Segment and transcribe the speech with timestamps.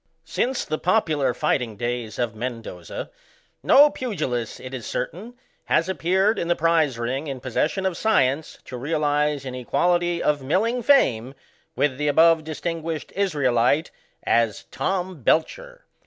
[0.25, 3.11] Since the popular fighting days of Mbndoza,
[3.61, 5.35] no pugilist, it is certain,
[5.65, 10.41] has appeared in the prize ring in possession of science to realize an equality of
[10.41, 11.35] mill' ing fame
[11.75, 13.91] with the above distinguished Israelitey
[14.23, 15.85] as ŌĆö Tom Belcher.